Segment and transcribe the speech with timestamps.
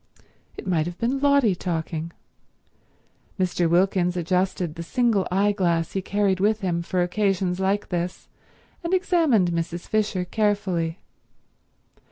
[0.57, 2.11] It might have been Lotty talking.
[3.39, 3.69] Mr.
[3.69, 8.27] Wilkins adjusted the single eyeglass he carried with him for occasions like this,
[8.83, 9.87] and examined Mrs.
[9.87, 10.97] Fisher carefully.